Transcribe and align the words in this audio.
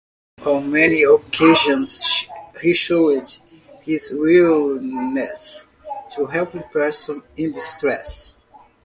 On 0.47 0.71
many 0.71 1.03
occasions 1.03 2.25
he 2.59 2.73
showed 2.73 3.29
his 3.81 4.09
willingness 4.11 5.67
to 6.15 6.25
help 6.25 6.53
persons 6.71 7.21
in 7.37 7.51
distress. 7.51 8.35